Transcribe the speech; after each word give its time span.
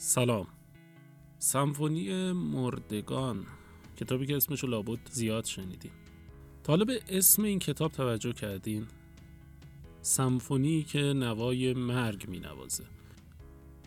سلام. 0.00 0.46
سمفونی 1.38 2.32
مردگان. 2.32 3.46
کتابی 3.96 4.26
که 4.26 4.36
اسمشو 4.36 4.66
لابد 4.66 4.98
زیاد 5.10 5.44
شنیدیم 5.44 5.92
طالب 6.62 6.90
اسم 7.08 7.42
این 7.42 7.58
کتاب 7.58 7.92
توجه 7.92 8.32
کردین؟ 8.32 8.86
سمفونی 10.02 10.82
که 10.82 10.98
نوای 10.98 11.74
مرگ 11.74 12.28
می 12.28 12.38
نوازه 12.38 12.84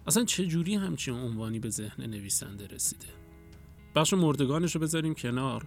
اصلا 0.07 0.25
چجوری 0.25 0.75
همچین 0.75 1.13
عنوانی 1.13 1.59
به 1.59 1.69
ذهن 1.69 2.05
نویسنده 2.05 2.67
رسیده؟ 2.67 3.07
بخش 3.95 4.13
مردگانش 4.13 4.75
رو 4.75 4.81
بذاریم 4.81 5.13
کنار. 5.13 5.65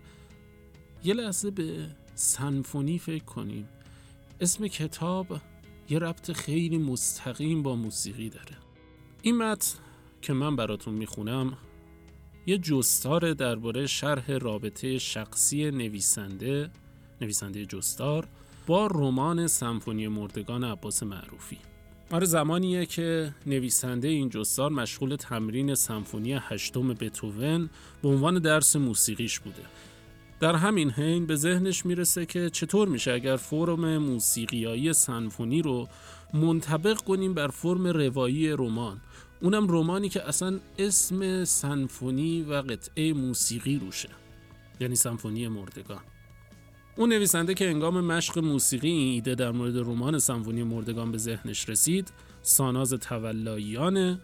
یه 1.04 1.14
لحظه 1.14 1.50
به 1.50 1.88
سمفونی 2.14 2.98
فکر 2.98 3.24
کنیم. 3.24 3.68
اسم 4.40 4.66
کتاب 4.66 5.40
یه 5.88 5.98
ربط 5.98 6.32
خیلی 6.32 6.78
مستقیم 6.78 7.62
با 7.62 7.76
موسیقی 7.76 8.28
داره. 8.28 8.56
این 9.22 9.38
متن 9.38 9.78
که 10.24 10.32
من 10.32 10.56
براتون 10.56 10.94
می‌خونم 10.94 11.56
یه 12.46 12.58
جستار 12.58 13.32
درباره 13.32 13.86
شرح 13.86 14.30
رابطه 14.30 14.98
شخصی 14.98 15.70
نویسنده 15.70 16.70
نویسنده 17.20 17.66
جستار 17.66 18.28
با 18.66 18.86
رمان 18.86 19.46
سمفونی 19.46 20.08
مردگان 20.08 20.64
عباس 20.64 21.02
معروفی. 21.02 21.58
آره 22.10 22.26
زمانیه 22.26 22.86
که 22.86 23.34
نویسنده 23.46 24.08
این 24.08 24.28
جستار 24.28 24.70
مشغول 24.70 25.16
تمرین 25.16 25.74
سمفونی 25.74 26.32
هشتم 26.32 26.88
بتوون 26.94 27.70
به 28.02 28.08
عنوان 28.08 28.38
درس 28.38 28.76
موسیقیش 28.76 29.40
بوده. 29.40 29.62
در 30.40 30.54
همین 30.54 30.90
حین 30.90 31.26
به 31.26 31.36
ذهنش 31.36 31.86
می‌رسه 31.86 32.26
که 32.26 32.50
چطور 32.50 32.88
میشه 32.88 33.12
اگر 33.12 33.36
فرم 33.36 33.98
موسیقیایی 33.98 34.92
سمفونی 34.92 35.62
رو 35.62 35.88
منطبق 36.34 37.00
کنیم 37.00 37.34
بر 37.34 37.48
فرم 37.48 37.86
روایی 37.86 38.50
رمان؟ 38.50 39.00
اونم 39.44 39.66
رومانی 39.66 40.08
که 40.08 40.28
اصلا 40.28 40.58
اسم 40.78 41.44
سنفونی 41.44 42.42
و 42.42 42.52
قطعه 42.52 43.12
موسیقی 43.12 43.78
روشه. 43.78 44.08
یعنی 44.80 44.96
سمفونی 44.96 45.48
مردگان. 45.48 46.00
اون 46.96 47.12
نویسنده 47.12 47.54
که 47.54 47.68
انگام 47.68 48.00
مشق 48.00 48.38
موسیقی 48.38 48.88
این 48.88 49.14
ایده 49.14 49.34
در 49.34 49.50
مورد 49.50 49.76
رمان 49.76 50.18
سمفونی 50.18 50.62
مردگان 50.62 51.12
به 51.12 51.18
ذهنش 51.18 51.68
رسید 51.68 52.12
ساناز 52.42 52.92
تولاییانه 52.92 54.20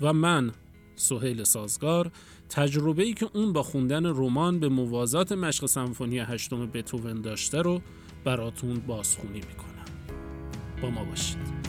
و 0.00 0.12
من 0.12 0.52
سهیل 0.94 1.44
سازگار 1.44 2.10
تجربه 2.48 3.02
ای 3.02 3.14
که 3.14 3.28
اون 3.34 3.52
با 3.52 3.62
خوندن 3.62 4.06
رمان 4.06 4.60
به 4.60 4.68
موازات 4.68 5.32
مشق 5.32 5.66
سمفونی 5.66 6.18
هشتم 6.18 6.66
بتوون 6.66 7.20
داشته 7.20 7.62
رو 7.62 7.80
براتون 8.24 8.78
بازخونی 8.78 9.40
می‌کنم. 9.40 9.84
با 10.82 10.90
ما 10.90 11.04
باشید. 11.04 11.65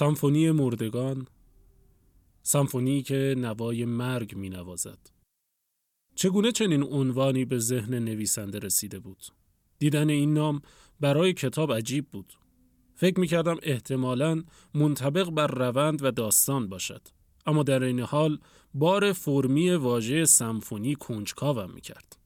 سمفونی 0.00 0.50
مردگان 0.50 1.26
سمفونی 2.42 3.02
که 3.02 3.34
نوای 3.38 3.84
مرگ 3.84 4.36
می 4.36 4.48
نوازد. 4.48 4.98
چگونه 6.14 6.52
چنین 6.52 6.82
عنوانی 6.82 7.44
به 7.44 7.58
ذهن 7.58 7.94
نویسنده 7.94 8.58
رسیده 8.58 8.98
بود؟ 8.98 9.22
دیدن 9.78 10.10
این 10.10 10.34
نام 10.34 10.62
برای 11.00 11.32
کتاب 11.32 11.72
عجیب 11.72 12.10
بود. 12.10 12.32
فکر 12.94 13.20
می 13.20 13.26
کردم 13.26 13.56
احتمالاً 13.62 14.44
منطبق 14.74 15.30
بر 15.30 15.46
روند 15.46 16.04
و 16.04 16.10
داستان 16.10 16.68
باشد. 16.68 17.02
اما 17.46 17.62
در 17.62 17.82
این 17.82 18.00
حال 18.00 18.38
بار 18.74 19.12
فرمی 19.12 19.70
واژه 19.70 20.24
سمفونی 20.24 20.94
کنجکاوم 20.94 21.70
می 21.70 21.80
کرد. 21.80 22.16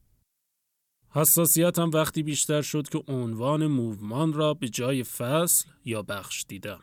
حساسیتم 1.09 1.89
وقتی 1.89 2.23
بیشتر 2.23 2.61
شد 2.61 2.89
که 2.89 3.03
عنوان 3.07 3.67
موومان 3.67 4.33
را 4.33 4.53
به 4.53 4.69
جای 4.69 5.03
فصل 5.03 5.67
یا 5.85 6.01
بخش 6.01 6.45
دیدم. 6.47 6.79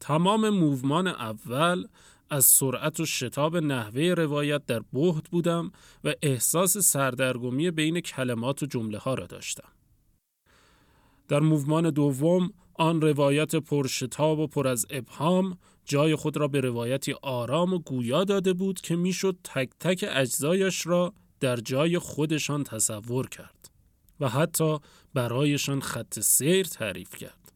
تمام 0.00 0.48
موومان 0.48 1.06
اول 1.06 1.86
از 2.30 2.44
سرعت 2.44 3.00
و 3.00 3.06
شتاب 3.06 3.56
نحوه 3.56 4.02
روایت 4.02 4.66
در 4.66 4.82
بهت 4.92 5.28
بودم 5.28 5.72
و 6.04 6.14
احساس 6.22 6.78
سردرگمی 6.78 7.70
بین 7.70 8.00
کلمات 8.00 8.62
و 8.62 8.66
جمله 8.66 8.98
ها 8.98 9.14
را 9.14 9.26
داشتم. 9.26 9.68
در 11.28 11.40
موومان 11.40 11.90
دوم 11.90 12.52
آن 12.74 13.00
روایت 13.00 13.56
پرشتاب 13.56 14.38
و 14.38 14.46
پر 14.46 14.68
از 14.68 14.86
ابهام 14.90 15.58
جای 15.84 16.16
خود 16.16 16.36
را 16.36 16.48
به 16.48 16.60
روایتی 16.60 17.14
آرام 17.22 17.72
و 17.72 17.78
گویا 17.78 18.24
داده 18.24 18.52
بود 18.52 18.80
که 18.80 18.96
می‌شد 18.96 19.36
تک 19.44 19.70
تک 19.80 20.04
اجزایش 20.08 20.86
را 20.86 21.12
در 21.40 21.56
جای 21.56 21.98
خودشان 21.98 22.64
تصور 22.64 23.28
کرد 23.28 23.70
و 24.20 24.28
حتی 24.28 24.78
برایشان 25.14 25.80
خط 25.80 26.20
سیر 26.20 26.66
تعریف 26.66 27.16
کرد. 27.16 27.47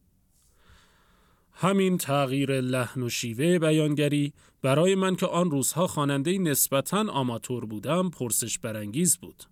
همین 1.53 1.97
تغییر 1.97 2.61
لحن 2.61 3.01
و 3.03 3.09
شیوه 3.09 3.59
بیانگری 3.59 4.33
برای 4.61 4.95
من 4.95 5.15
که 5.15 5.25
آن 5.25 5.51
روزها 5.51 5.87
خواننده 5.87 6.37
نسبتاً 6.37 7.11
آماتور 7.11 7.65
بودم 7.65 8.09
پرسش 8.09 8.59
برانگیز 8.59 9.17
بود. 9.17 9.43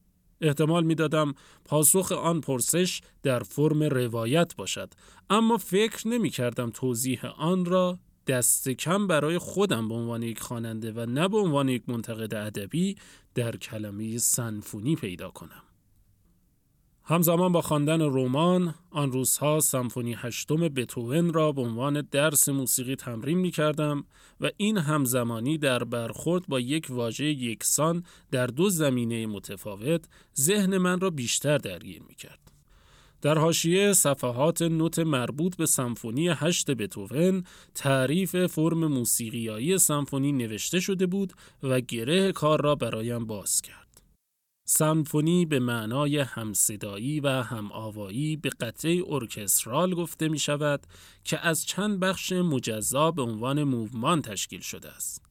احتمال 0.41 0.83
می 0.83 0.95
دادم 0.95 1.33
پاسخ 1.65 2.11
آن 2.11 2.41
پرسش 2.41 3.01
در 3.23 3.39
فرم 3.39 3.83
روایت 3.83 4.55
باشد 4.55 4.93
اما 5.29 5.57
فکر 5.57 6.07
نمی 6.07 6.29
کردم 6.29 6.69
توضیح 6.69 7.25
آن 7.25 7.65
را 7.65 7.99
دست 8.27 8.69
کم 8.69 9.07
برای 9.07 9.37
خودم 9.37 9.87
به 9.87 9.93
عنوان 9.93 10.23
یک 10.23 10.39
خواننده 10.39 10.91
و 10.91 11.05
نه 11.05 11.27
به 11.27 11.37
عنوان 11.37 11.69
یک 11.69 11.89
منتقد 11.89 12.33
ادبی 12.33 12.95
در 13.35 13.55
کلمه 13.55 14.17
سنفونی 14.17 14.95
پیدا 14.95 15.29
کنم. 15.29 15.63
همزمان 17.11 17.51
با 17.51 17.61
خواندن 17.61 18.01
رمان 18.01 18.75
آن 18.91 19.11
روزها 19.11 19.59
سمفونی 19.59 20.13
هشتم 20.17 20.69
بتوون 20.69 21.33
را 21.33 21.51
به 21.51 21.61
عنوان 21.61 22.01
درس 22.11 22.49
موسیقی 22.49 22.95
تمرین 22.95 23.37
می 23.37 23.51
کردم 23.51 24.03
و 24.41 24.49
این 24.57 24.77
همزمانی 24.77 25.57
در 25.57 25.83
برخورد 25.83 26.47
با 26.47 26.59
یک 26.59 26.87
واژه 26.89 27.25
یکسان 27.25 28.03
در 28.31 28.47
دو 28.47 28.69
زمینه 28.69 29.27
متفاوت 29.27 30.05
ذهن 30.39 30.77
من 30.77 30.99
را 30.99 31.09
بیشتر 31.09 31.57
درگیر 31.57 32.01
می 32.07 32.15
کرد. 32.15 32.39
در 33.21 33.37
حاشیه 33.37 33.93
صفحات 33.93 34.61
نوت 34.61 34.99
مربوط 34.99 35.55
به 35.55 35.65
سمفونی 35.65 36.29
هشت 36.29 36.71
بتوون 36.71 37.43
تعریف 37.75 38.45
فرم 38.45 38.87
موسیقیایی 38.87 39.77
سمفونی 39.77 40.31
نوشته 40.31 40.79
شده 40.79 41.05
بود 41.05 41.33
و 41.63 41.81
گره 41.81 42.31
کار 42.31 42.61
را 42.61 42.75
برایم 42.75 43.25
باز 43.25 43.61
کرد. 43.61 43.80
سمفونی 44.73 45.45
به 45.45 45.59
معنای 45.59 46.19
همصدایی 46.19 47.19
و 47.19 47.27
همآوایی 47.27 48.37
به 48.37 48.49
قطعه 48.49 49.03
ارکسترال 49.07 49.93
گفته 49.93 50.29
می 50.29 50.39
شود 50.39 50.87
که 51.23 51.39
از 51.39 51.65
چند 51.65 51.99
بخش 51.99 52.31
مجزا 52.31 53.11
به 53.11 53.21
عنوان 53.21 53.63
موومان 53.63 54.21
تشکیل 54.21 54.59
شده 54.59 54.89
است. 54.89 55.25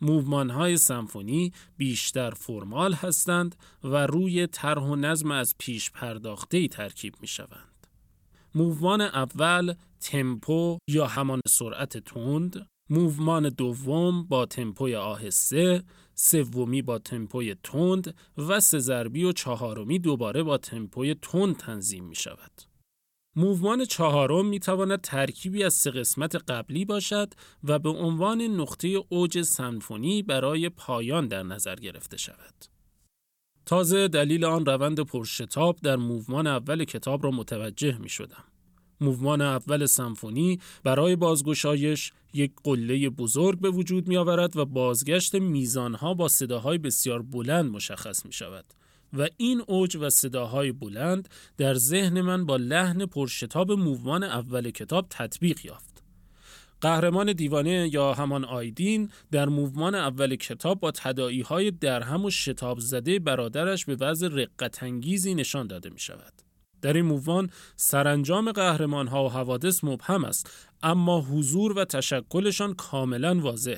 موومان 0.00 0.50
های 0.50 0.76
سمفونی 0.76 1.52
بیشتر 1.76 2.30
فرمال 2.30 2.92
هستند 2.92 3.56
و 3.84 4.06
روی 4.06 4.46
طرح 4.46 4.82
و 4.82 4.96
نظم 4.96 5.30
از 5.30 5.54
پیش 5.58 5.90
پرداخته 5.90 6.68
ترکیب 6.68 7.14
می 7.20 7.28
شوند. 7.28 7.86
موومان 8.54 9.00
اول 9.00 9.74
تمپو 10.00 10.78
یا 10.88 11.06
همان 11.06 11.40
سرعت 11.48 11.98
تند، 11.98 12.66
موومان 12.90 13.48
دوم 13.48 14.24
با 14.24 14.46
تمپوی 14.46 14.94
آهسته، 14.94 15.82
سومی 16.20 16.82
با 16.82 16.98
تمپوی 16.98 17.54
تند 17.62 18.14
و 18.38 18.60
سزربی 18.60 19.24
و 19.24 19.32
چهارمی 19.32 19.98
دوباره 19.98 20.42
با 20.42 20.58
تمپوی 20.58 21.14
تند 21.14 21.56
تنظیم 21.56 22.04
می 22.04 22.14
شود. 22.14 22.62
موومان 23.36 23.84
چهارم 23.84 24.46
می 24.46 24.60
تواند 24.60 25.00
ترکیبی 25.00 25.64
از 25.64 25.74
سه 25.74 25.90
قسمت 25.90 26.36
قبلی 26.36 26.84
باشد 26.84 27.34
و 27.64 27.78
به 27.78 27.88
عنوان 27.88 28.42
نقطه 28.42 28.88
اوج 29.08 29.42
سمفونی 29.42 30.22
برای 30.22 30.68
پایان 30.68 31.28
در 31.28 31.42
نظر 31.42 31.76
گرفته 31.76 32.16
شود. 32.16 32.64
تازه 33.66 34.08
دلیل 34.08 34.44
آن 34.44 34.66
روند 34.66 35.00
پرشتاب 35.00 35.76
در 35.82 35.96
موومان 35.96 36.46
اول 36.46 36.84
کتاب 36.84 37.24
را 37.24 37.30
متوجه 37.30 37.98
می 37.98 38.08
شدم. 38.08 38.44
موومان 39.00 39.40
اول 39.40 39.86
سمفونی 39.86 40.60
برای 40.84 41.16
بازگشایش 41.16 42.12
یک 42.34 42.52
قله 42.64 43.10
بزرگ 43.10 43.60
به 43.60 43.70
وجود 43.70 44.08
می 44.08 44.16
آورد 44.16 44.56
و 44.56 44.64
بازگشت 44.64 45.34
میزانها 45.34 46.14
با 46.14 46.28
صداهای 46.28 46.78
بسیار 46.78 47.22
بلند 47.22 47.70
مشخص 47.70 48.26
می 48.26 48.32
شود 48.32 48.64
و 49.12 49.28
این 49.36 49.62
اوج 49.66 49.96
و 50.00 50.10
صداهای 50.10 50.72
بلند 50.72 51.28
در 51.56 51.74
ذهن 51.74 52.20
من 52.20 52.46
با 52.46 52.56
لحن 52.56 53.06
پرشتاب 53.06 53.72
موومان 53.72 54.24
اول 54.24 54.70
کتاب 54.70 55.06
تطبیق 55.10 55.64
یافت. 55.64 56.02
قهرمان 56.80 57.32
دیوانه 57.32 57.90
یا 57.92 58.14
همان 58.14 58.44
آیدین 58.44 59.10
در 59.30 59.48
موومان 59.48 59.94
اول 59.94 60.36
کتاب 60.36 60.80
با 60.80 60.90
تدائی 60.90 61.40
های 61.40 61.70
درهم 61.70 62.24
و 62.24 62.30
شتاب 62.30 62.80
زده 62.80 63.18
برادرش 63.18 63.84
به 63.84 63.96
وضع 63.96 64.28
رقتانگیزی 64.28 65.34
نشان 65.34 65.66
داده 65.66 65.90
می 65.90 66.00
شود. 66.00 66.47
در 66.82 66.92
این 66.92 67.04
مووان 67.04 67.50
سرانجام 67.76 68.52
قهرمان 68.52 69.06
ها 69.06 69.24
و 69.24 69.28
حوادث 69.28 69.84
مبهم 69.84 70.24
است 70.24 70.50
اما 70.82 71.20
حضور 71.20 71.78
و 71.78 71.84
تشکلشان 71.84 72.74
کاملا 72.74 73.40
واضح. 73.40 73.76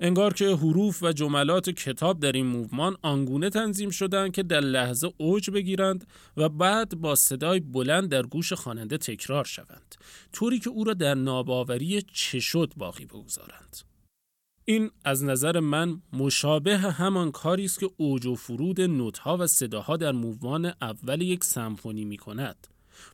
انگار 0.00 0.34
که 0.34 0.48
حروف 0.48 1.02
و 1.02 1.12
جملات 1.12 1.70
کتاب 1.70 2.20
در 2.20 2.32
این 2.32 2.46
موومان 2.46 2.96
آنگونه 3.02 3.50
تنظیم 3.50 3.90
شدند 3.90 4.32
که 4.32 4.42
در 4.42 4.60
لحظه 4.60 5.12
اوج 5.16 5.50
بگیرند 5.50 6.06
و 6.36 6.48
بعد 6.48 7.00
با 7.00 7.14
صدای 7.14 7.60
بلند 7.60 8.08
در 8.08 8.22
گوش 8.22 8.52
خواننده 8.52 8.98
تکرار 8.98 9.44
شوند. 9.44 9.94
طوری 10.32 10.58
که 10.58 10.70
او 10.70 10.84
را 10.84 10.94
در 10.94 11.14
ناباوری 11.14 12.02
چه 12.12 12.40
شد 12.40 12.72
باقی 12.76 13.04
بگذارند. 13.04 13.95
این 14.68 14.90
از 15.04 15.24
نظر 15.24 15.60
من 15.60 16.02
مشابه 16.12 16.78
همان 16.78 17.30
کاری 17.30 17.64
است 17.64 17.80
که 17.80 17.90
اوج 17.96 18.26
و 18.26 18.34
فرود 18.34 18.80
نوتها 18.80 19.36
و 19.36 19.46
صداها 19.46 19.96
در 19.96 20.12
مووان 20.12 20.72
اول 20.80 21.22
یک 21.22 21.44
سمفونی 21.44 22.04
می 22.04 22.16
کند. 22.16 22.66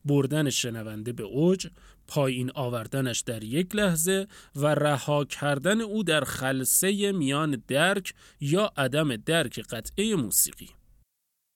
بردن 0.05 0.51
شنونده 0.51 1.13
به 1.13 1.23
اوج، 1.23 1.67
پایین 2.07 2.51
آوردنش 2.55 3.21
در 3.21 3.45
یک 3.45 3.75
لحظه 3.75 4.27
و 4.57 4.67
رها 4.67 5.25
کردن 5.25 5.81
او 5.81 6.03
در 6.03 6.25
خلصه 6.25 7.13
میان 7.13 7.63
درک 7.69 8.15
یا 8.41 8.73
عدم 8.77 9.17
درک 9.17 9.61
قطعه 9.61 10.17
موسیقی. 10.17 10.69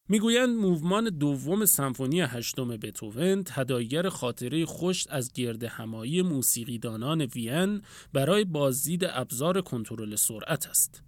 می‌گویند 0.08 0.56
موومان 0.56 1.04
دوم 1.04 1.64
سمفونی 1.64 2.20
هشتم 2.20 2.68
بتوون 2.68 3.42
تدایگر 3.44 4.08
خاطره 4.08 4.66
خوش 4.66 5.06
از 5.10 5.32
گرد 5.32 5.64
همایی 5.64 6.22
موسیقیدانان 6.22 7.20
وین 7.20 7.82
برای 8.12 8.44
بازدید 8.44 9.04
ابزار 9.04 9.60
کنترل 9.60 10.16
سرعت 10.16 10.66
است. 10.66 11.02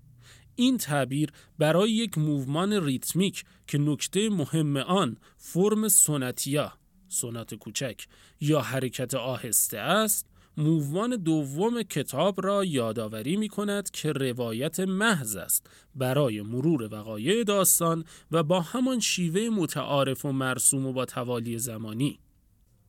این 0.55 0.77
تعبیر 0.79 1.31
برای 1.59 1.91
یک 1.91 2.19
موومان 2.19 2.85
ریتمیک 2.85 3.45
که 3.67 3.79
نکته 3.79 4.29
مهم 4.29 4.77
آن 4.77 5.17
فرم 5.37 5.89
سوناتیا 5.89 6.73
سونات 7.09 7.55
کوچک 7.55 8.07
یا 8.41 8.61
حرکت 8.61 9.15
آهسته 9.15 9.79
است 9.79 10.27
مووان 10.59 11.17
دوم 11.17 11.83
کتاب 11.83 12.47
را 12.47 12.65
یادآوری 12.65 13.37
می 13.37 13.49
کند 13.49 13.91
که 13.91 14.13
روایت 14.13 14.81
محض 14.81 15.37
است 15.37 15.67
برای 15.95 16.43
مرور 16.43 16.95
وقایع 16.95 17.45
داستان 17.45 18.05
و 18.31 18.43
با 18.43 18.61
همان 18.61 19.01
شیوه 19.01 19.49
متعارف 19.49 20.25
و 20.25 20.33
مرسوم 20.33 20.87
و 20.87 20.93
با 20.93 21.05
توالی 21.05 21.59
زمانی 21.59 22.19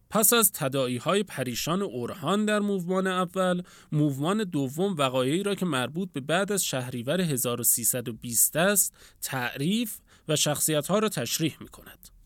پس 0.09 0.33
از 0.33 0.51
تدائی 0.51 0.97
های 0.97 1.23
پریشان 1.23 1.81
اورهان 1.81 2.45
در 2.45 2.59
موومان 2.59 3.07
اول، 3.07 3.63
موومان 3.91 4.43
دوم 4.43 4.95
وقایعی 4.97 5.43
را 5.43 5.55
که 5.55 5.65
مربوط 5.65 6.09
به 6.13 6.19
بعد 6.19 6.51
از 6.51 6.63
شهریور 6.63 7.21
1320 7.21 8.55
است، 8.55 8.93
تعریف 9.21 9.99
و 10.27 10.35
شخصیت 10.35 10.87
ها 10.87 10.99
را 10.99 11.09
تشریح 11.09 11.57
می 11.61 11.67
کند. 11.67 12.18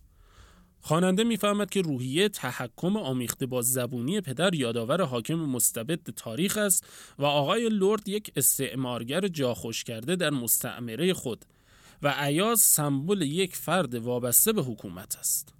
خواننده 0.85 1.23
می‌فهمد 1.23 1.69
که 1.69 1.81
روحیه 1.81 2.29
تحکم 2.29 2.97
آمیخته 2.97 3.45
با 3.45 3.61
زبونی 3.61 4.21
پدر 4.21 4.55
یادآور 4.55 5.01
حاکم 5.01 5.35
مستبد 5.35 5.99
تاریخ 6.15 6.57
است 6.57 6.87
و 7.19 7.25
آقای 7.25 7.69
لرد 7.69 8.09
یک 8.09 8.31
استعمارگر 8.35 9.27
جاخوش 9.27 9.83
کرده 9.83 10.15
در 10.15 10.29
مستعمره 10.29 11.13
خود 11.13 11.45
و 12.01 12.13
عیاز 12.17 12.61
سمبل 12.61 13.21
یک 13.21 13.55
فرد 13.55 13.95
وابسته 13.95 14.53
به 14.53 14.63
حکومت 14.63 15.15
است. 15.15 15.53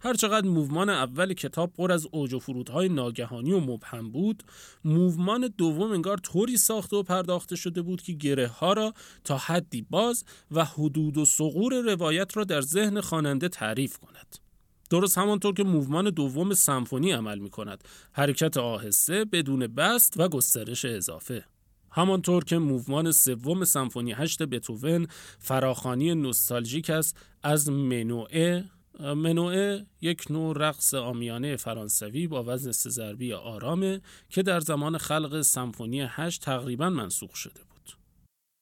هرچقدر 0.00 0.46
موومان 0.46 0.90
اول 0.90 1.32
کتاب 1.32 1.72
پر 1.72 1.92
از 1.92 2.06
اوج 2.12 2.34
و 2.34 2.38
فرودهای 2.38 2.88
ناگهانی 2.88 3.52
و 3.52 3.60
مبهم 3.60 4.10
بود، 4.10 4.42
موومان 4.84 5.48
دوم 5.58 5.92
انگار 5.92 6.16
طوری 6.16 6.56
ساخته 6.56 6.96
و 6.96 7.02
پرداخته 7.02 7.56
شده 7.56 7.82
بود 7.82 8.02
که 8.02 8.12
گره 8.12 8.46
ها 8.46 8.72
را 8.72 8.94
تا 9.24 9.36
حدی 9.36 9.82
باز 9.82 10.24
و 10.50 10.64
حدود 10.64 11.18
و 11.18 11.24
سقور 11.24 11.74
روایت 11.80 12.36
را 12.36 12.44
در 12.44 12.60
ذهن 12.60 13.00
خواننده 13.00 13.48
تعریف 13.48 13.98
کند. 13.98 14.47
درست 14.90 15.18
همانطور 15.18 15.54
که 15.54 15.64
موومان 15.64 16.10
دوم 16.10 16.54
سمفونی 16.54 17.12
عمل 17.12 17.38
می 17.38 17.50
کند 17.50 17.84
حرکت 18.12 18.56
آهسته 18.56 19.24
بدون 19.24 19.66
بست 19.66 20.14
و 20.16 20.28
گسترش 20.28 20.84
اضافه. 20.84 21.44
همانطور 21.90 22.44
که 22.44 22.58
موومان 22.58 23.12
سوم 23.12 23.64
سمفونی 23.64 24.12
هشت 24.12 24.42
بتوون 24.42 25.06
فراخانی 25.38 26.14
نوستالژیک 26.14 26.90
است 26.90 27.16
از 27.42 27.70
منوعه 27.70 28.64
منوعه 29.00 29.86
یک 30.00 30.30
نوع 30.30 30.54
رقص 30.58 30.94
آمیانه 30.94 31.56
فرانسوی 31.56 32.26
با 32.26 32.44
وزن 32.46 32.72
سزربی 32.72 33.32
آرامه 33.32 34.00
که 34.28 34.42
در 34.42 34.60
زمان 34.60 34.98
خلق 34.98 35.42
سمفونی 35.42 36.00
هشت 36.00 36.42
تقریبا 36.42 36.90
منسوخ 36.90 37.34
شده 37.34 37.67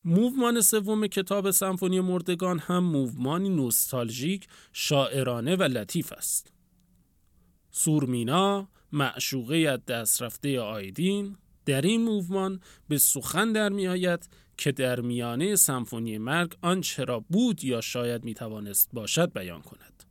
موومان 0.08 0.60
سوم 0.60 1.06
کتاب 1.06 1.50
سمفونی 1.50 2.00
مردگان 2.00 2.58
هم 2.58 2.84
موومانی 2.84 3.48
نوستالژیک، 3.48 4.46
شاعرانه 4.72 5.56
و 5.56 5.62
لطیف 5.62 6.12
است. 6.12 6.52
سورمینا، 7.70 8.68
معشوقه 8.92 9.56
از 9.56 9.84
دست 9.84 10.22
رفته 10.22 10.60
آیدین، 10.60 11.36
در 11.64 11.80
این 11.80 12.02
موومان 12.02 12.60
به 12.88 12.98
سخن 12.98 13.52
در 13.52 13.68
می 13.68 13.88
آید 13.88 14.28
که 14.56 14.72
در 14.72 15.00
میانه 15.00 15.56
سمفونی 15.56 16.18
مرگ 16.18 16.56
آنچه 16.62 17.04
را 17.04 17.20
بود 17.20 17.64
یا 17.64 17.80
شاید 17.80 18.24
می 18.24 18.34
توانست 18.34 18.90
باشد 18.92 19.32
بیان 19.32 19.62
کند. 19.62 20.02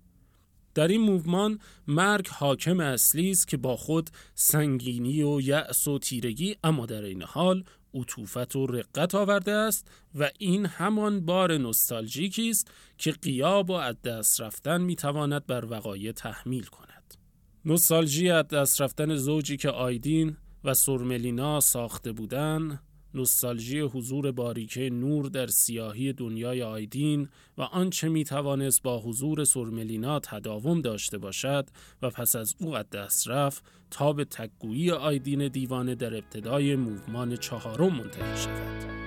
در 0.73 0.87
این 0.87 1.01
موومان 1.01 1.59
مرگ 1.87 2.27
حاکم 2.27 2.79
اصلی 2.79 3.31
است 3.31 3.47
که 3.47 3.57
با 3.57 3.77
خود 3.77 4.09
سنگینی 4.33 5.23
و 5.23 5.41
یأس 5.41 5.87
و 5.87 5.99
تیرگی 5.99 6.55
اما 6.63 6.85
در 6.85 7.01
این 7.01 7.21
حال 7.21 7.63
عطوفت 7.95 8.55
و 8.55 8.67
رقت 8.67 9.15
آورده 9.15 9.51
است 9.51 9.91
و 10.15 10.29
این 10.39 10.65
همان 10.65 11.25
بار 11.25 11.57
نوستالژیکی 11.57 12.49
است 12.49 12.71
که 12.97 13.11
قیاب 13.11 13.69
و 13.69 13.73
از 13.73 14.01
دست 14.01 14.41
رفتن 14.41 14.81
می‌تواند 14.81 15.45
بر 15.45 15.65
وقایع 15.65 16.11
تحمیل 16.11 16.65
کند. 16.65 17.15
نوستالژی 17.65 18.29
از 18.29 18.47
دست 18.47 18.81
رفتن 18.81 19.15
زوجی 19.15 19.57
که 19.57 19.69
آیدین 19.69 20.37
و 20.63 20.73
سرملینا 20.73 21.59
ساخته 21.59 22.11
بودند 22.11 22.79
نوستالژی 23.15 23.79
حضور 23.79 24.31
باریکه 24.31 24.89
نور 24.89 25.25
در 25.25 25.47
سیاهی 25.47 26.13
دنیای 26.13 26.61
آیدین 26.61 27.29
و 27.57 27.61
آنچه 27.61 28.09
می 28.09 28.23
توانست 28.23 28.83
با 28.83 28.99
حضور 28.99 29.43
سرملینا 29.43 30.19
تداوم 30.19 30.81
داشته 30.81 31.17
باشد 31.17 31.69
و 32.01 32.09
پس 32.09 32.35
از 32.35 32.55
او 32.59 32.75
از 32.75 32.89
دست 32.89 33.27
رفت 33.27 33.63
تا 33.91 34.13
به 34.13 34.25
تکگویی 34.25 34.91
آیدین 34.91 35.47
دیوانه 35.47 35.95
در 35.95 36.15
ابتدای 36.15 36.75
موومان 36.75 37.35
چهارم 37.35 37.95
منتهی 37.95 38.37
شود. 38.37 39.04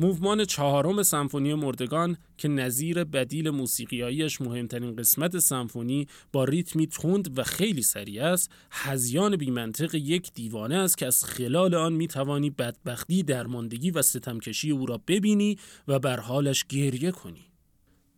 موومان 0.00 0.44
چهارم 0.44 1.02
سمفونی 1.02 1.54
مردگان 1.54 2.16
که 2.36 2.48
نظیر 2.48 3.04
بدیل 3.04 3.50
موسیقیایش 3.50 4.40
مهمترین 4.40 4.96
قسمت 4.96 5.38
سمفونی 5.38 6.06
با 6.32 6.44
ریتمی 6.44 6.86
تند 6.86 7.38
و 7.38 7.42
خیلی 7.42 7.82
سریع 7.82 8.24
است 8.24 8.50
هزیان 8.70 9.36
بیمنطق 9.36 9.94
یک 9.94 10.32
دیوانه 10.34 10.74
است 10.74 10.98
که 10.98 11.06
از 11.06 11.24
خلال 11.24 11.74
آن 11.74 11.92
می‌توانی 11.92 12.50
بدبختی 12.50 13.22
درماندگی 13.22 13.90
و 13.90 14.02
ستمکشی 14.02 14.70
او 14.70 14.86
را 14.86 15.00
ببینی 15.08 15.58
و 15.88 15.98
بر 15.98 16.20
حالش 16.20 16.64
گریه 16.64 17.10
کنی. 17.10 17.44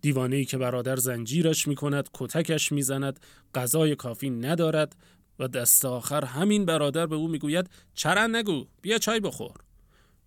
دیوانه 0.00 0.36
ای 0.36 0.44
که 0.44 0.58
برادر 0.58 0.96
زنجیرش 0.96 1.68
می 1.68 1.74
کند 1.74 2.08
کتکش 2.14 2.72
می‌زند 2.72 3.20
غذای 3.54 3.96
کافی 3.96 4.30
ندارد 4.30 4.96
و 5.38 5.48
دست 5.48 5.84
آخر 5.84 6.24
همین 6.24 6.64
برادر 6.64 7.06
به 7.06 7.16
او 7.16 7.28
می‌گوید 7.28 7.70
چرن 7.94 8.36
نگو 8.36 8.66
بیا 8.82 8.98
چای 8.98 9.20
بخور. 9.20 9.69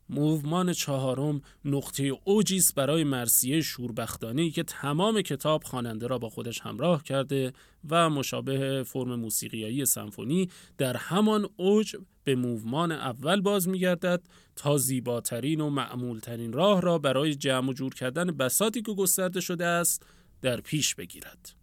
موومان 0.10 0.74
چهارم 0.74 1.42
نقطه 1.66 2.12
اوجیس 2.24 2.74
برای 2.74 3.04
مرسیه 3.04 3.62
شوربختانه 3.62 4.50
که 4.50 4.64
تمام 4.64 5.22
کتاب 5.22 5.64
خواننده 5.64 6.08
را 6.08 6.18
با 6.18 6.30
خودش 6.30 6.62
همراه 6.62 7.04
کرده 7.04 7.54
و 7.90 8.10
مشابه 8.10 8.84
فرم 8.84 9.16
موسیقیایی 9.16 9.86
سمفونی 9.86 10.50
در 10.78 10.98
همان 10.98 11.50
اوج 11.58 11.96
به 12.24 12.36
موومان 12.36 12.92
اول 12.92 13.42
باز 13.42 13.68
میگردد 13.68 14.22
تا 14.56 14.78
زیباترین 14.78 15.62
و 15.62 15.70
معمولترین 15.70 16.54
راه 16.54 16.82
را 16.82 16.98
برای 16.98 17.36
جمع 17.36 17.70
و 17.70 17.74
جور 17.74 17.94
کردن 17.94 18.26
بساتی 18.26 18.82
که 18.82 18.94
گسترده 18.94 19.42
شده 19.42 19.66
است 19.66 20.06
در 20.42 20.62
پیش 20.62 20.96
بگیرد. 20.96 21.56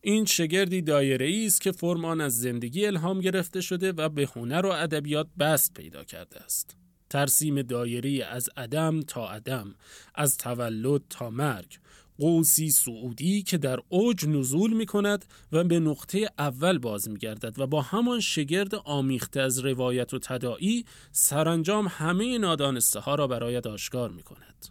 این 0.00 0.24
شگردی 0.24 0.82
دایره 0.82 1.44
است 1.46 1.60
که 1.60 1.72
فرم 1.72 2.04
آن 2.04 2.20
از 2.20 2.40
زندگی 2.40 2.86
الهام 2.86 3.20
گرفته 3.20 3.60
شده 3.60 3.92
و 3.92 4.08
به 4.08 4.28
هنر 4.36 4.66
و 4.66 4.70
ادبیات 4.70 5.26
بست 5.38 5.74
پیدا 5.74 6.04
کرده 6.04 6.40
است. 6.40 6.81
ترسیم 7.12 7.62
دایری 7.62 8.22
از 8.22 8.50
عدم 8.56 9.00
تا 9.00 9.30
عدم 9.30 9.74
از 10.14 10.38
تولد 10.38 11.02
تا 11.10 11.30
مرگ 11.30 11.78
قوسی 12.18 12.70
سعودی 12.70 13.42
که 13.42 13.58
در 13.58 13.78
اوج 13.88 14.26
نزول 14.26 14.72
می 14.72 14.86
کند 14.86 15.24
و 15.52 15.64
به 15.64 15.80
نقطه 15.80 16.30
اول 16.38 16.78
باز 16.78 17.08
می 17.08 17.18
گردد 17.18 17.58
و 17.58 17.66
با 17.66 17.82
همان 17.82 18.20
شگرد 18.20 18.74
آمیخته 18.74 19.40
از 19.40 19.58
روایت 19.58 20.14
و 20.14 20.18
تدائی 20.18 20.84
سرانجام 21.10 21.86
همه 21.90 22.38
نادانسته 22.38 23.00
ها 23.00 23.14
را 23.14 23.26
برایت 23.26 23.66
آشکار 23.66 24.10
می 24.10 24.22
کند. 24.22 24.66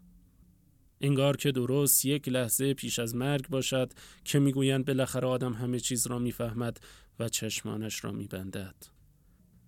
انگار 1.01 1.37
که 1.37 1.51
درست 1.51 2.05
یک 2.05 2.29
لحظه 2.29 2.73
پیش 2.73 2.99
از 2.99 3.15
مرگ 3.15 3.47
باشد 3.49 3.91
که 4.25 4.39
می‌گویند 4.39 4.85
بالاخره 4.85 5.27
آدم 5.27 5.53
همه 5.53 5.79
چیز 5.79 6.07
را 6.07 6.19
می‌فهمد 6.19 6.79
و 7.19 7.29
چشمانش 7.29 8.03
را 8.03 8.11
میبندد. 8.11 9.00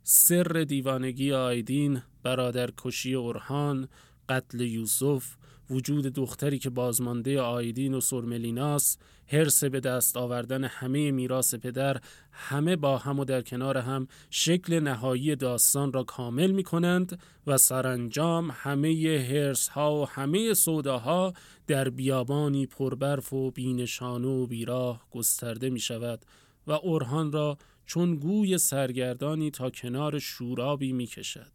سر 0.04 0.66
دیوانگی 0.68 1.34
آیدین، 1.34 2.02
برادر 2.24 2.70
کشی 2.78 3.14
اورهان، 3.14 3.88
قتل 4.30 4.62
یوسف، 4.62 5.36
وجود 5.70 6.06
دختری 6.06 6.60
که 6.60 6.70
بازمانده 6.70 7.42
آیدین 7.42 7.94
و 7.94 8.02
سرملیناس، 8.02 8.98
حرس 9.28 9.64
به 9.64 9.80
دست 9.80 10.18
آوردن 10.18 10.64
همه 10.64 11.12
میراث 11.12 11.56
پدر، 11.56 11.98
همه 12.32 12.76
با 12.76 12.98
هم 12.98 13.20
و 13.20 13.26
در 13.26 13.42
کنار 13.42 13.78
هم 13.78 14.08
شکل 14.30 14.80
نهایی 14.80 15.36
داستان 15.36 15.94
را 15.94 16.04
کامل 16.04 16.52
می 16.52 16.64
کنند 16.64 17.20
و 17.48 17.58
سرانجام 17.58 18.52
همه 18.54 19.26
هرس 19.30 19.68
ها 19.68 20.02
و 20.02 20.08
همه 20.08 20.54
سوداها 20.54 21.34
در 21.68 21.90
بیابانی 21.90 22.66
پربرف 22.66 23.34
و 23.34 23.52
بینشانه 23.52 24.28
و 24.28 24.48
بیراه 24.48 25.02
گسترده 25.12 25.70
می 25.70 25.80
شود 25.80 26.26
و 26.68 26.72
اورهان 26.72 27.32
را 27.32 27.58
چون 27.86 28.16
گوی 28.16 28.58
سرگردانی 28.58 29.52
تا 29.52 29.70
کنار 29.70 30.20
شورابی 30.20 30.94
می 30.94 31.08
کشد. 31.08 31.52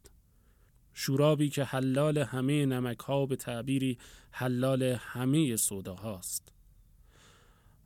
شورابی 0.95 1.49
که 1.49 1.65
حلال 1.65 2.19
همه 2.19 2.67
نمک 2.67 2.99
ها 2.99 3.27
به 3.27 3.37
تعبیری 3.37 3.99
حلال 4.31 4.83
همه 4.83 5.57
هاست. 6.03 6.53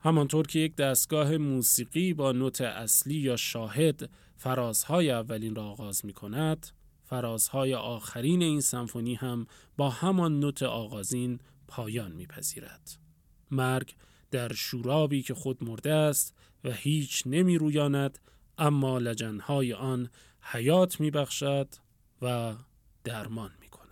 همانطور 0.00 0.46
که 0.46 0.58
یک 0.58 0.76
دستگاه 0.76 1.36
موسیقی 1.36 2.14
با 2.14 2.32
نوت 2.32 2.60
اصلی 2.60 3.14
یا 3.14 3.36
شاهد 3.36 4.10
فرازهای 4.36 5.10
اولین 5.10 5.54
را 5.54 5.64
آغاز 5.64 6.06
می 6.06 6.12
کند، 6.12 6.66
فرازهای 7.04 7.74
آخرین 7.74 8.42
این 8.42 8.60
سمفونی 8.60 9.14
هم 9.14 9.46
با 9.76 9.90
همان 9.90 10.40
نوت 10.40 10.62
آغازین 10.62 11.38
پایان 11.68 12.12
میپذیرد. 12.12 12.98
مرگ 13.50 13.94
در 14.30 14.52
شورابی 14.52 15.22
که 15.22 15.34
خود 15.34 15.64
مرده 15.64 15.92
است 15.92 16.34
و 16.64 16.72
هیچ 16.72 17.22
نمی 17.26 17.58
رویاند 17.58 18.18
اما 18.58 18.98
لجنهای 18.98 19.72
آن 19.72 20.10
حیات 20.40 21.00
می 21.00 21.10
بخشد 21.10 21.68
و 22.22 22.54
درمان 23.04 23.50
می 23.60 23.68
کند. 23.68 23.82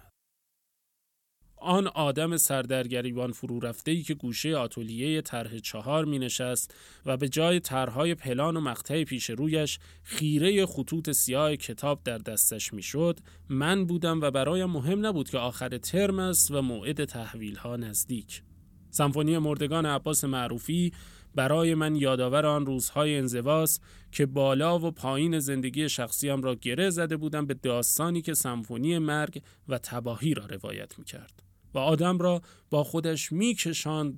آن 1.56 1.86
آدم 1.86 2.36
سردرگریبان 2.36 3.32
فرو 3.32 3.60
رفته 3.60 3.90
ای 3.90 4.02
که 4.02 4.14
گوشه 4.14 4.56
آتولیه 4.56 5.22
طرح 5.22 5.58
چهار 5.58 6.04
می 6.04 6.18
نشست 6.18 6.74
و 7.06 7.16
به 7.16 7.28
جای 7.28 7.60
طرحهای 7.60 8.14
پلان 8.14 8.56
و 8.56 8.60
مقطع 8.60 9.04
پیش 9.04 9.30
رویش 9.30 9.78
خیره 10.02 10.66
خطوط 10.66 11.10
سیاه 11.10 11.56
کتاب 11.56 12.02
در 12.04 12.18
دستش 12.18 12.72
می 12.72 12.82
شد 12.82 13.20
من 13.48 13.86
بودم 13.86 14.20
و 14.20 14.30
برایم 14.30 14.70
مهم 14.70 15.06
نبود 15.06 15.30
که 15.30 15.38
آخر 15.38 15.78
ترم 15.78 16.18
است 16.18 16.50
و 16.50 16.62
موعد 16.62 17.04
تحویل 17.04 17.56
ها 17.56 17.76
نزدیک. 17.76 18.42
سمفونی 18.90 19.38
مردگان 19.38 19.86
عباس 19.86 20.24
معروفی 20.24 20.92
برای 21.34 21.75
من 21.75 21.96
یادآور 21.96 22.46
آن 22.46 22.66
روزهای 22.66 23.16
انزواست 23.16 23.82
که 24.12 24.26
بالا 24.26 24.78
و 24.78 24.90
پایین 24.90 25.38
زندگی 25.38 25.88
شخصیم 25.88 26.42
را 26.42 26.54
گره 26.54 26.90
زده 26.90 27.16
بودم 27.16 27.46
به 27.46 27.54
داستانی 27.54 28.22
که 28.22 28.34
سمفونی 28.34 28.99
مرگ 28.99 29.42
و 29.68 29.78
تباهی 29.78 30.34
را 30.34 30.46
روایت 30.46 30.99
می 30.99 31.04
کرد 31.04 31.42
و 31.75 31.78
آدم 31.78 32.18
را 32.18 32.42
با 32.70 32.84
خودش 32.84 33.32
می 33.32 33.56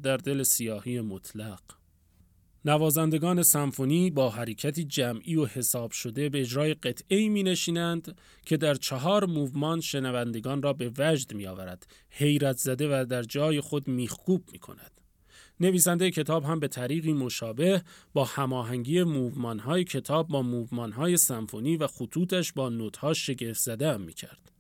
در 0.03 0.17
دل 0.17 0.43
سیاهی 0.43 1.01
مطلق. 1.01 1.61
نوازندگان 2.65 3.43
سمفونی 3.43 4.11
با 4.11 4.31
حرکتی 4.31 4.85
جمعی 4.85 5.37
و 5.37 5.47
حساب 5.47 5.91
شده 5.91 6.29
به 6.29 6.41
اجرای 6.41 6.75
قطعه 6.75 7.29
می 7.29 7.43
نشینند 7.43 8.17
که 8.47 8.57
در 8.57 8.75
چهار 8.75 9.27
موومان 9.27 9.81
شنوندگان 9.81 10.63
را 10.63 10.73
به 10.73 10.93
وجد 10.99 11.35
می 11.35 11.47
آورد، 11.47 11.87
حیرت 12.11 12.57
زده 12.57 12.89
و 12.89 13.05
در 13.05 13.23
جای 13.23 13.61
خود 13.61 13.89
میخکوب 13.89 14.45
می 14.53 14.59
کند. 14.59 15.02
نویسنده 15.63 16.11
کتاب 16.11 16.45
هم 16.45 16.61
به 16.61 16.69
طریقی 16.69 17.13
مشابه 17.13 17.83
با 18.13 18.25
هماهنگی 18.25 18.99
های 19.59 19.85
کتاب 19.85 20.29
با 20.29 20.93
های 20.93 21.17
سمفونی 21.17 21.77
و 21.77 21.87
خطوطش 21.87 22.53
با 22.53 22.69
نوت‌ها 22.69 23.15
شگفت 23.15 23.61
زده 23.61 23.93
هم 23.93 24.01
می‌کرد. 24.01 24.53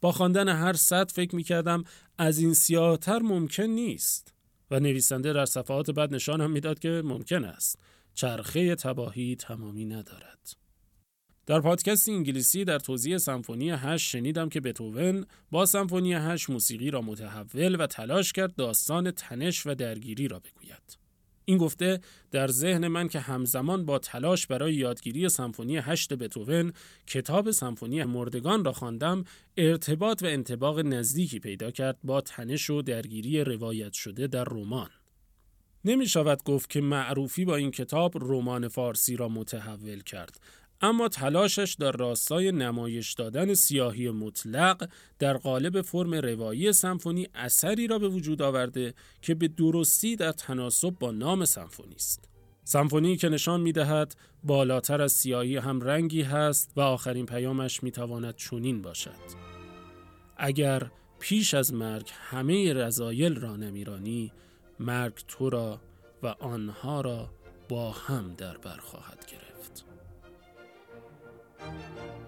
با 0.00 0.12
خواندن 0.12 0.48
هر 0.48 0.72
صد 0.72 1.10
فکر 1.10 1.36
می‌کردم 1.36 1.84
از 2.18 2.38
این 2.38 2.54
سیاهتر 2.54 3.18
ممکن 3.18 3.62
نیست 3.62 4.34
و 4.70 4.80
نویسنده 4.80 5.32
در 5.32 5.46
صفحات 5.46 5.90
بعد 5.90 6.14
نشان 6.14 6.40
هم 6.40 6.50
می‌داد 6.50 6.78
که 6.78 7.02
ممکن 7.04 7.44
است 7.44 7.78
چرخه 8.14 8.74
تباهی 8.74 9.36
تمامی 9.36 9.84
ندارد. 9.84 10.56
در 11.46 11.60
پادکست 11.60 12.08
انگلیسی 12.08 12.64
در 12.64 12.78
توضیح 12.78 13.18
سمفونی 13.18 13.70
8 13.70 14.10
شنیدم 14.10 14.48
که 14.48 14.60
بتوون 14.60 15.26
با 15.50 15.66
سمفونی 15.66 16.14
8 16.14 16.50
موسیقی 16.50 16.90
را 16.90 17.02
متحول 17.02 17.80
و 17.80 17.86
تلاش 17.86 18.32
کرد 18.32 18.54
داستان 18.54 19.10
تنش 19.10 19.66
و 19.66 19.74
درگیری 19.74 20.28
را 20.28 20.38
بگوید. 20.38 20.98
این 21.44 21.58
گفته 21.58 22.00
در 22.30 22.46
ذهن 22.46 22.88
من 22.88 23.08
که 23.08 23.20
همزمان 23.20 23.86
با 23.86 23.98
تلاش 23.98 24.46
برای 24.46 24.74
یادگیری 24.74 25.28
سمفونی 25.28 25.76
8 25.76 26.12
بتوون 26.12 26.72
کتاب 27.06 27.50
سمفونی 27.50 28.04
مردگان 28.04 28.64
را 28.64 28.72
خواندم 28.72 29.24
ارتباط 29.56 30.22
و 30.22 30.26
انتباق 30.26 30.80
نزدیکی 30.80 31.38
پیدا 31.38 31.70
کرد 31.70 31.98
با 32.04 32.20
تنش 32.20 32.70
و 32.70 32.82
درگیری 32.82 33.44
روایت 33.44 33.92
شده 33.92 34.26
در 34.26 34.44
رمان. 34.44 34.90
نمی 35.84 36.06
شود 36.06 36.42
گفت 36.42 36.70
که 36.70 36.80
معروفی 36.80 37.44
با 37.44 37.56
این 37.56 37.70
کتاب 37.70 38.12
رمان 38.16 38.68
فارسی 38.68 39.16
را 39.16 39.28
متحول 39.28 40.02
کرد 40.02 40.40
اما 40.82 41.08
تلاشش 41.08 41.76
در 41.78 41.92
راستای 41.92 42.52
نمایش 42.52 43.12
دادن 43.12 43.54
سیاهی 43.54 44.10
مطلق 44.10 44.88
در 45.18 45.36
قالب 45.36 45.82
فرم 45.82 46.14
روایی 46.14 46.72
سمفونی 46.72 47.28
اثری 47.34 47.86
را 47.86 47.98
به 47.98 48.08
وجود 48.08 48.42
آورده 48.42 48.94
که 49.22 49.34
به 49.34 49.48
درستی 49.48 50.16
در 50.16 50.32
تناسب 50.32 50.90
با 50.90 51.10
نام 51.10 51.44
سمفونی 51.44 51.94
است. 51.94 52.28
سمفونی 52.64 53.16
که 53.16 53.28
نشان 53.28 53.60
می 53.60 53.72
دهد 53.72 54.14
بالاتر 54.44 55.02
از 55.02 55.12
سیاهی 55.12 55.56
هم 55.56 55.80
رنگی 55.80 56.22
هست 56.22 56.72
و 56.76 56.80
آخرین 56.80 57.26
پیامش 57.26 57.82
می 57.82 57.90
تواند 57.90 58.36
چونین 58.36 58.82
باشد. 58.82 59.42
اگر 60.36 60.90
پیش 61.18 61.54
از 61.54 61.74
مرگ 61.74 62.10
همه 62.12 62.72
رضایل 62.72 63.34
را 63.34 63.56
نمیرانی 63.56 64.32
مرگ 64.80 65.14
تو 65.28 65.50
را 65.50 65.80
و 66.22 66.26
آنها 66.26 67.00
را 67.00 67.30
با 67.68 67.90
هم 67.90 68.34
در 68.34 68.56
بر 68.56 68.76
خواهد 68.76 69.26
گرفت. 69.30 69.51
Música 71.62 72.21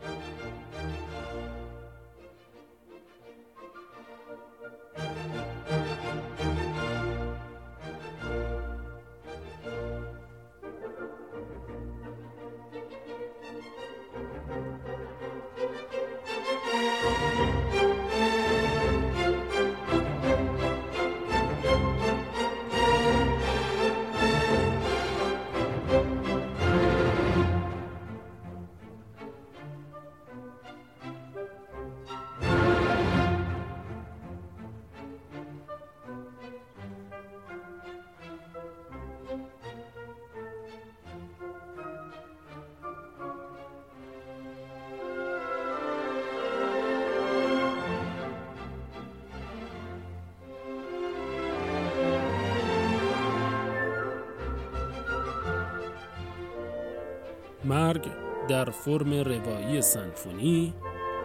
مرگ 57.64 58.06
در 58.48 58.64
فرم 58.64 59.14
روایی 59.14 59.82
سنفونی 59.82 60.74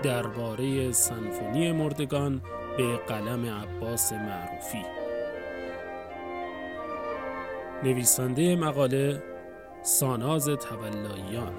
درباره 0.03 0.91
سنفونی 0.91 1.71
مردگان 1.71 2.41
به 2.77 2.97
قلم 2.97 3.45
عباس 3.45 4.13
معروفی. 4.13 4.85
نویسنده 7.83 8.55
مقاله 8.55 9.23
ساناز 9.83 10.45
تولاییان 10.45 11.53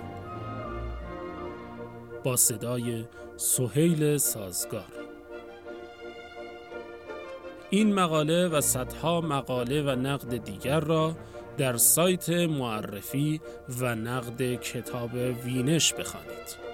با 2.24 2.36
صدای 2.36 3.04
سهیل 3.36 4.16
سازگار. 4.16 4.92
این 7.70 7.94
مقاله 7.94 8.48
و 8.48 8.60
صدها 8.60 9.20
مقاله 9.20 9.82
و 9.82 9.90
نقد 9.90 10.44
دیگر 10.44 10.80
را 10.80 11.14
در 11.58 11.76
سایت 11.76 12.30
معرفی 12.30 13.40
و 13.80 13.94
نقد 13.94 14.54
کتاب 14.54 15.10
وینش 15.44 15.94
بخوانید. 15.94 16.69